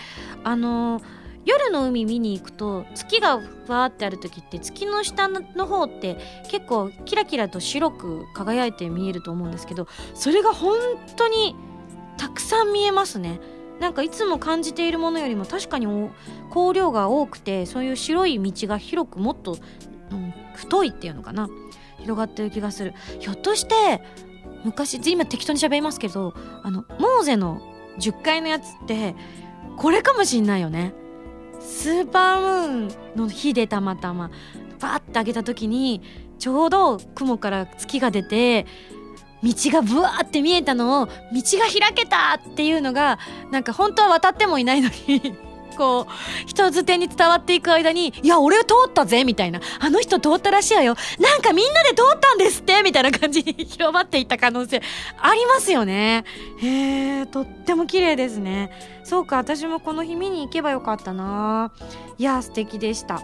[0.44, 6.16] あのー夜の海見に行くと月がわーってある時って月の下の方って
[6.48, 10.78] 結構キラキラと白く輝いて見えると思うんですけどそれが本
[11.16, 11.56] 当に
[12.16, 13.40] たくさん見えますね。
[13.80, 15.86] なんかいつも感じているものよりも確かに
[16.50, 19.56] 光量が多くてそういう白い道が広くもっと、
[20.12, 21.48] うん、太いっていうのかな。
[21.98, 22.94] 広がってる気がする。
[23.18, 24.00] ひょっとして
[24.64, 27.60] 昔今適当に喋りますけどあのモーゼの
[27.98, 29.16] 10階のやつって
[29.76, 30.94] これかもしんないよね。
[31.64, 34.30] スーパームーンの日でたまたま
[34.80, 36.02] バーって上げた時に
[36.38, 38.66] ちょうど雲から月が出て
[39.42, 43.18] 道がブワーって見えたのを道が開けたっていうのが
[43.50, 45.36] なんか本当は渡ってもいないのに
[45.72, 50.94] こう人づてに伝わっていく間に「いや俺通ったぜ」みたいな「あの人通ったらしいわよ。
[51.18, 54.82] なんかみんなで通ったんですって」みたいな感じに広まっていった可能性
[55.20, 56.24] ありますよね。
[56.58, 58.70] へえとっても綺麗ですね。
[59.04, 61.72] そうか私もこの日見に行けばよかったな。
[62.18, 63.22] いや素敵でした。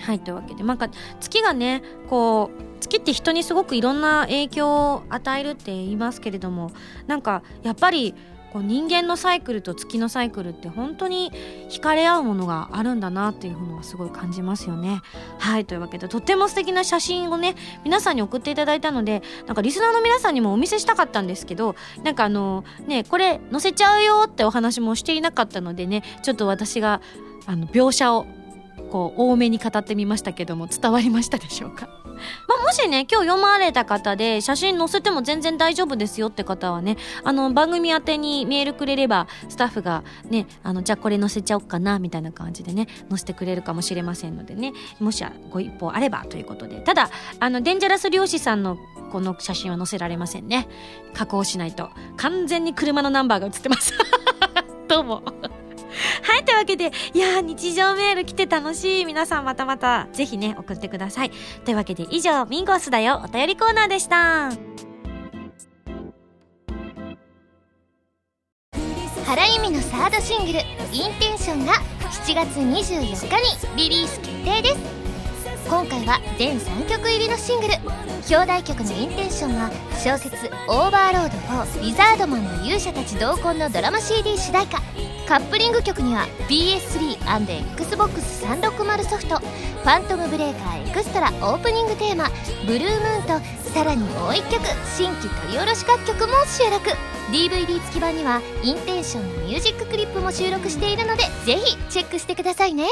[0.00, 0.62] はいというわけで。
[0.62, 0.88] なんか
[1.20, 6.72] 月がねこう月って人にすごくいろんな影響を与えるって言いますけれども
[7.06, 8.14] なんかやっぱり
[8.52, 11.30] こう人間のサイクルと月のサイクルって本当に
[11.68, 15.02] 惹かれ合うものがあるんだなっていうのはすごい感じますよね。
[15.38, 27.00] はいというわけでとっても素敵な写真をね皆さんに送っていただいたのでなんかリスナーの皆さんにもお見せしたかったんですけどなんかあのねこれ載せちゃうよってお話もしていなかったのでねちょっと私が
[27.46, 28.26] あの描写を
[28.90, 31.99] こう多めに語ってみましたけども伝わりましたでしょうか？
[32.48, 46.80] まあ、もしね、今日読まれた方で写真載せても全然大丈夫ですよって方はね、あの、番組宛てにメールくれれば、スタッフがね、あの、じゃあこれ載せちゃおうかな、みたいな感じでね、載せてくれるかもしれませんのでね、もしご一報あればということで。
[46.80, 48.78] ただ、あの、デンジャラス漁師さんの
[49.10, 50.68] この写真は載せられませんね。
[51.14, 51.90] 加工しないと。
[52.16, 53.92] 完全に車のナンバーが写ってます。
[54.88, 55.22] どうも。
[56.22, 59.04] はい、というわけで、いや、日常メール来て楽しい。
[59.04, 61.30] 皆さんまたまた、ぜひね、送ってください。
[61.64, 64.50] というわけで、以上、ミンゴスだよ、お便りコーナーでした。
[69.30, 70.58] 原由美のサードシングル
[70.92, 74.99] 「インテンション」が7月24日にリリース決定です
[75.68, 77.74] 今回は全3曲入りのシングル。
[78.30, 80.36] 表題曲の「インテンション」は小説
[80.68, 84.80] 「オーバーロード4リザードマンの勇者たち同梱」のドラマ CD 主題歌。
[85.26, 89.38] カップリング曲には PS3&Xbox360 ソフト
[89.82, 92.28] 「ファントムブレーカーエクストラ」オープニングテーマ
[92.66, 93.40] 「ブルームーン」と
[93.72, 96.90] さらにもう1曲新規録り下ろし楽曲も収録。
[97.30, 102.88] DVD 付き版にはインテンションのミュージッククリップも収録しているのでぜひチェックしてくださいね。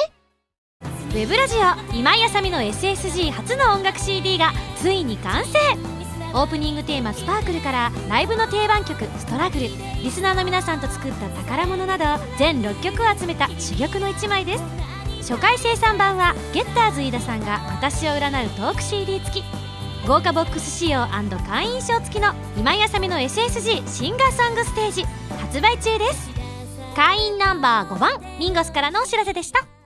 [1.09, 5.59] ウェブラジオ今井あさみの SSG 初の音楽 CD がついに完成。
[6.35, 9.69] オープニングテーマ「スパークル」からライブの定番曲「ストラグル」
[10.05, 12.05] リスナーの皆さんと作った宝物など
[12.37, 14.65] 全6曲を集めた珠玉の1枚です。
[15.33, 19.45] 初回生産版はゲッターズ飯田さんが私を占うトーク CD 付き。
[20.07, 25.07] 豪華ボックス仕様会員証付きの今井あさみの SSG シンガーソングステージ
[25.41, 26.29] 発売中です。
[26.95, 28.13] 会員ナンバー5番。
[28.39, 29.78] ミンゴスからのお知らせでした。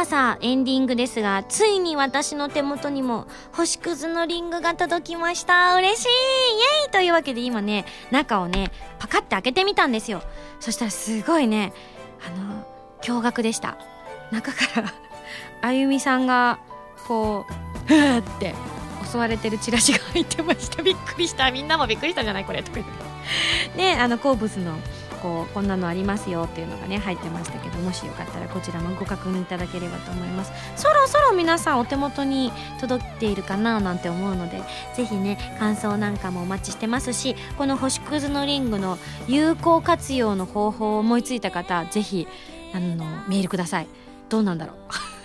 [0.00, 5.74] あさあ、エンディングですが、ついに私の手元にも星屑のリングが届きました。
[5.74, 6.10] 嬉しいイ
[6.84, 10.22] エイというわけで今ね、中をね、パカって開けてみたんですよ。
[10.58, 11.74] そしたらすごいね、
[12.26, 12.66] あの、
[13.02, 13.76] 驚愕でした。
[14.30, 14.92] 中から
[15.68, 16.58] あゆみさんが、
[17.06, 17.52] こう、
[17.86, 18.54] ふーって
[19.10, 20.82] 襲われてるチラシが入ってました。
[20.82, 21.50] びっくりした。
[21.50, 22.44] みんなもびっくりしたんじゃない？
[22.46, 22.86] これとか言っ
[23.76, 23.76] て。
[23.76, 24.78] ね、あの、好物の
[25.22, 30.52] こうこんなのありますよっていうのがね入ってましたけどもしよかったらこちらもご確認いただければと思います。
[30.76, 34.62] そろそろ皆さんお手元に届いているかななんて思うので
[34.94, 38.98] 是非ね感想なんかもお待ちしてますしこの星屑のリングの
[39.28, 42.26] 有効活用の方法を思いついた方是非
[42.72, 43.86] あのメールください。
[44.28, 44.76] どうなんだろう？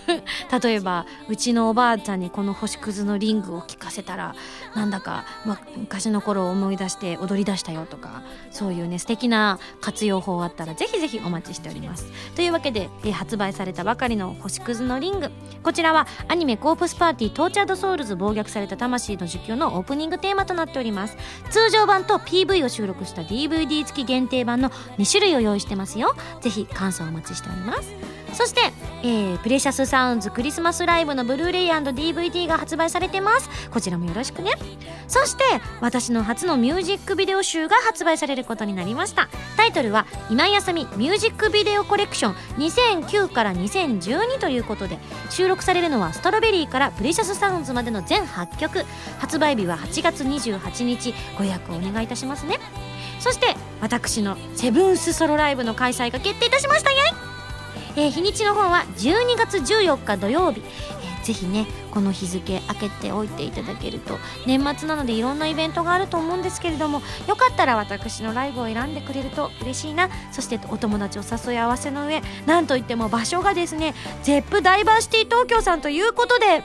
[0.64, 4.36] 例えばうちのおばあちゃんにこの星屑のリングを聞かせたら
[4.76, 12.12] なんだか、ま、昔の頃を思い出して踊り出したよとかそういうね素敵な活用法あったらぜひぜひお待ちしております。
[12.36, 15.32] というわけで、え発売されたばかりの星屑のリング。
[15.64, 21.18] こちらはアニメコープスパーティー Tortured Souls 暴虐された魂の呪叫のオープニングテーマとなっております。
[21.49, 26.16] 通常版と PV を収録した DVD 付き限定版の2種類を用意してますよ。
[26.41, 28.14] ぜひ感想お待ちしております。
[28.36, 28.62] そして、
[29.02, 33.50] えー、 Precious Sounds クリスマスライブのブルーレイ &DVD が発売されてます。
[33.72, 34.52] こちらもよろしくね。
[35.08, 35.44] そして
[35.80, 39.30] 私の初のミュージックビデオ集が発売されることになりました。
[39.56, 48.84] タイトルは今井麻美ミュージックビデオコレクション2009から2012ということで収録されるのはストロベリーからプレシャスサウンズまでの全8曲。
[49.20, 51.14] 発売日は8月28日。
[51.38, 52.60] ご予約をお願いいたしますね。
[53.20, 56.92] そして私のセブンスソロライブの開催が決定いたしました。
[56.92, 56.98] イエ
[57.32, 57.35] イ
[57.98, 70.10] えー、日にちの方は12月14日土曜日、えー、ぜひねこの日付開けておいていただけると年末なのでいろんなイベントがあると思うんですけれどもよかったら私のライブを選んでくれると嬉しいな。
[70.32, 73.93] そしてお友達を誘い合わせの上なんといっても場所がですね
[74.24, 76.64] ZEP ダイバーシティ東京さんということで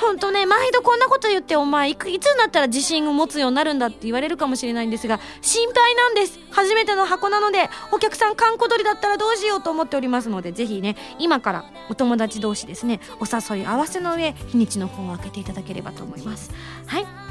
[0.00, 6.38] ほんとね、毎度こんなこと言って、お前い、いつになったら自信を持つようになるんだって言われるかもしれないんですが、心配なんです。
[6.50, 16.50] 初めての箱なので、お客さん、観光鳥だったらどうしようと思っておりますので、ぜひね、今からお友達同士ですね、お誘い合わせの上、日にちの方を開けていただければと思います。
[16.86, 17.29] はい。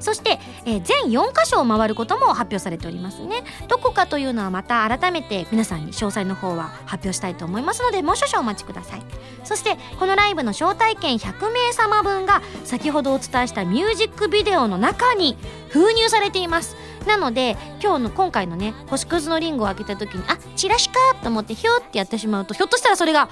[0.00, 3.44] そして、えー、全4箇所を回ることも発表されておりますね。
[3.68, 9.02] どこかというのはまた改めて皆さんに詳細の方は発表したいと思いますのでもう少々お待ちください。
[9.44, 15.36] そしてこのライブの招待券100名様分が先ほどお伝えしたミュージックビデオの中に
[15.68, 16.76] 封入されています。
[17.06, 23.28] なので今日の今回のね星屑のリンゴを開けた時にあチラシかと思ってヒューってやってしまうとひょっとしたらそれが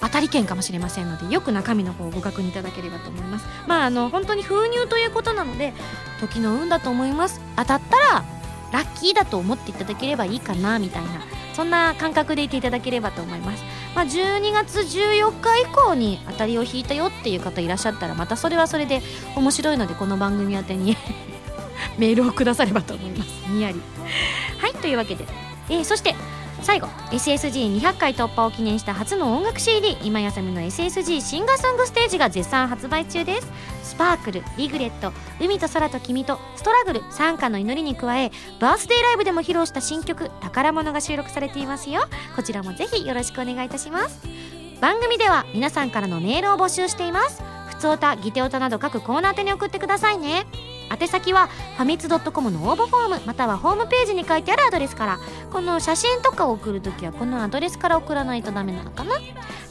[0.00, 3.46] 当たり券かもしれませんのでよく中身の方をご確認いただければと思います。
[3.66, 5.72] まああの本当に封入ということなので
[6.20, 7.40] 時の運だと思います。
[7.56, 8.24] 当たったら
[8.72, 11.08] ラッキーだと思っていただければいいかなみたいな
[11.54, 13.64] そんな感覚でいていただければと思います。
[13.94, 19.00] まあ、12月14日以降に当たりを引いたよっていう方いらっしゃったらまたそれはそれで
[19.34, 20.98] 面白いのでこの番組宛てに
[21.96, 23.28] メールをくださればと思います。
[23.48, 23.80] にやり。
[24.58, 25.24] はいというわけで、
[25.70, 26.14] えー、そして
[26.66, 33.46] 最後 SSG200 回突破を記念した初の音楽 CD 今やさみの SSG シンガーソングステージが絶賛発売中です。
[33.84, 42.00] スパークルリグレット海と空と君とストラグル参加の祈りに加えバースデーライブでも披露した新曲宝物が収録されていますよ。
[42.34, 44.26] こちらもぜひよろしくお願いいたします。
[44.80, 47.44] 番組では皆さんからのメールを募集しています。
[47.68, 50.46] ふつおたギテオタなど各コーナー宛に送ってくださいね。
[50.90, 55.18] 宛先はファミツドットコムの応募フォームまたはホームページに書いてあるアドレスから。
[55.56, 59.14] この写真とかを送るときはこのアドレスから送らないとダメなのかな。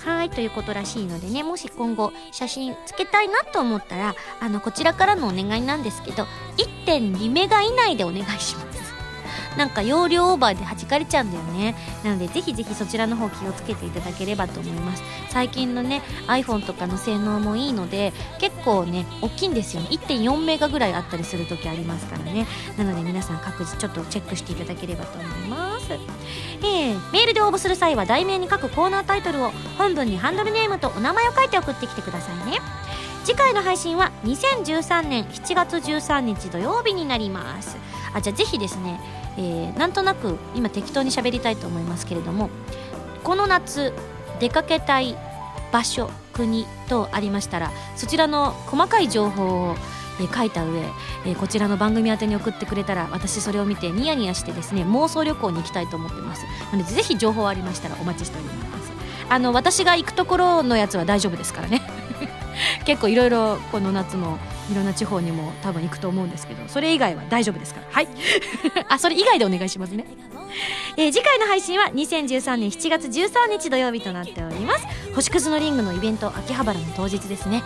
[0.03, 6.25] はいということらしいのでねもし今後写真つけたいなと思ったらあのこちらからのお願いなんですけど
[6.87, 8.84] 1.2メガ以内でお願いします。
[9.57, 11.75] なんか容量オーバーで弾かれちゃうんだよね。
[12.03, 15.03] なのでぜひぜひそちらの方気をつけていただければと思います。
[15.29, 19.89] 最近のね iPhone とかの性能もいいので結構ね大きいんですよね。
[19.91, 22.45] 1.4メガぐらいあったりする時ありますからね。
[22.77, 25.85] なので皆さん各自ちょっとチェックしていただければと思います。
[26.63, 32.59] えー、メールで応募する際は題名に書くコーナータイトルを本文にハンドルネームとお名前を書いて送ってきてくださいね。
[33.23, 37.75] 次回の配信は2013年7月13日土曜日になります。
[38.13, 38.99] あじゃあぜひですね
[39.37, 42.49] えー、なんとなく今適当に喋りたいと思いますけれども
[43.23, 43.93] この夏
[44.39, 45.17] 出かけたい
[45.71, 49.75] 場所国とありましたらそちらの細かい情報を
[50.19, 50.81] え、書いた上、
[51.25, 56.45] え、こちらの番組宛てに送ってくれたら私それを見てニヤニヤしてですね妄想旅行に行きたいと思ってます。
[56.71, 58.91] なのでぜひ情報ありましたらお待ちしております。
[59.27, 61.81] あの私が行くところのやつは大丈夫ですからね。
[62.85, 64.37] 結構いろいろこの夏も
[64.71, 67.87] いろんな地方にも多分行くと思うんですけどそれ以外は大丈夫ですから。
[67.91, 68.07] はい。
[68.89, 70.05] あそれ以外でお願いしますね、
[70.97, 74.85] えー、次回の配信は2013年7月13日土曜日となっております。
[75.13, 77.63] 星屑のリングのイベント秋葉原の当日ですね。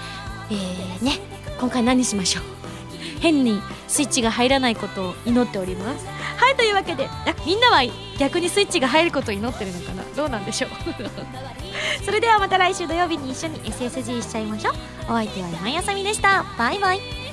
[0.52, 1.20] えーね
[1.60, 2.59] 今回何しましょう？
[3.20, 6.06] 変にスイッチが入らないことを祈っております。
[6.08, 7.82] はいというわけであみんなは
[8.18, 10.04] 逆にスイッチが入ることを祈ってるのかな？
[10.16, 10.70] どうなんでしょう？
[12.06, 14.74] それではまた来週土曜日に一緒に SSG しちゃいましょう。
[15.06, 16.46] お相手は今井あさみでした。
[16.58, 17.29] バイバイ。